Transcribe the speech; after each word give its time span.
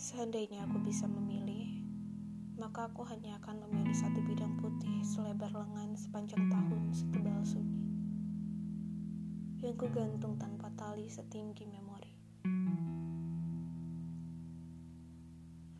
Seandainya 0.00 0.64
aku 0.64 0.80
bisa 0.80 1.04
memilih, 1.04 1.84
maka 2.56 2.88
aku 2.88 3.04
hanya 3.04 3.36
akan 3.36 3.68
memilih 3.68 3.92
satu 3.92 4.24
bidang 4.24 4.56
putih 4.56 5.04
selebar 5.04 5.52
lengan 5.52 5.92
sepanjang 5.92 6.40
tahun 6.48 6.88
setebal 6.88 7.44
sunyi. 7.44 7.84
Yang 9.60 9.76
kugantung 9.76 10.40
tanpa 10.40 10.72
tali 10.72 11.04
setinggi 11.04 11.68
memori. 11.68 12.16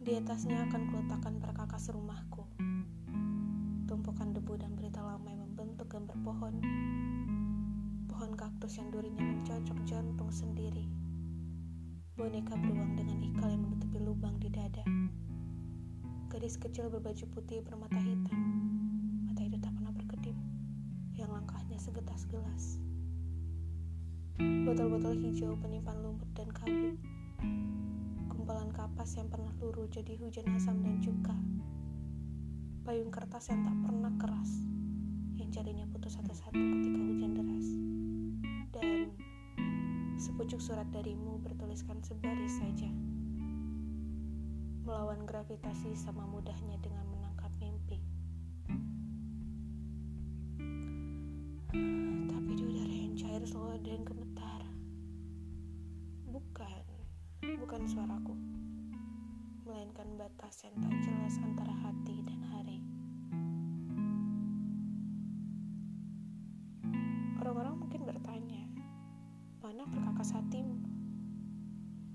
Di 0.04 0.12
atasnya 0.20 0.68
akan 0.68 0.82
kuletakkan 0.92 1.41
perkakas 1.41 1.88
rumahku. 1.88 2.45
Tumpukan 3.88 4.37
debu 4.37 4.60
dan 4.60 4.77
berita 4.77 5.00
lama 5.00 5.32
yang 5.32 5.48
membentuk 5.48 5.88
gambar 5.88 6.20
pohon. 6.20 6.60
Pohon 8.05 8.37
kaktus 8.37 8.77
yang 8.77 8.92
durinya 8.92 9.24
mencocok 9.24 9.80
jantung 9.88 10.28
sendiri 10.28 11.09
boneka 12.20 12.52
beruang 12.52 13.01
dengan 13.01 13.16
ikal 13.24 13.48
yang 13.48 13.65
menutupi 13.65 13.97
lubang 13.97 14.37
di 14.37 14.52
dada. 14.52 14.84
Gadis 16.28 16.61
kecil 16.61 16.92
berbaju 16.92 17.24
putih 17.33 17.65
bermata 17.65 17.97
hitam. 17.97 18.37
Mata 19.24 19.41
itu 19.41 19.56
tak 19.56 19.73
pernah 19.73 19.88
berkedip, 19.88 20.37
yang 21.16 21.33
langkahnya 21.33 21.80
segetas 21.80 22.28
gelas. 22.28 22.77
Botol-botol 24.37 25.16
hijau 25.16 25.56
penyimpan 25.64 25.97
lumut 26.05 26.28
dan 26.37 26.52
kabut. 26.52 27.01
Kumpalan 28.28 28.69
kapas 28.69 29.16
yang 29.16 29.33
pernah 29.33 29.56
luruh 29.56 29.89
jadi 29.89 30.20
hujan 30.20 30.45
asam 30.52 30.77
dan 30.84 31.00
cuka. 31.00 31.33
Payung 32.84 33.09
kertas 33.09 33.48
yang 33.48 33.64
tak 33.64 33.77
pernah 33.80 34.12
keras, 34.20 34.69
yang 35.41 35.48
jadinya 35.48 35.89
putus 35.89 36.20
satu-satu 36.20 36.52
ketika 36.52 37.00
hujan 37.00 37.33
deras. 37.33 37.59
Dan 40.51 40.59
sepucuk 40.59 40.75
surat 40.75 40.91
darimu 40.91 41.39
bertuliskan 41.47 42.03
sebaris 42.03 42.59
saja. 42.59 42.91
Melawan 44.83 45.23
gravitasi 45.23 45.95
sama 45.95 46.27
mudahnya 46.27 46.75
dengan 46.83 47.06
menangkap 47.06 47.55
mimpi. 47.62 48.03
Tapi 52.34 52.51
di 52.59 52.62
udara 52.67 52.97
yang 52.98 53.15
cair 53.15 53.47
selalu 53.47 53.78
ada 53.78 53.89
yang 53.95 54.03
gemetar. 54.03 54.62
Bukan, 56.34 56.83
bukan 57.47 57.83
suaraku. 57.87 58.34
Melainkan 59.62 60.19
batas 60.19 60.67
yang 60.67 60.75
tak 60.83 60.98
jelas 60.98 61.39
antara 61.47 61.78
hati 61.78 62.27
dan 62.27 62.43
hari. 62.51 62.89
Mana 69.61 69.84
perkakas 69.84 70.33
hatimu? 70.33 70.72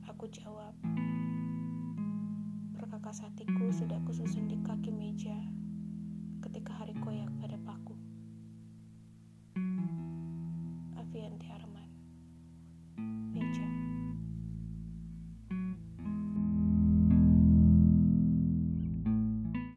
Aku 0.10 0.26
jawab, 0.34 0.74
perkakas 2.74 3.22
hatiku 3.22 3.55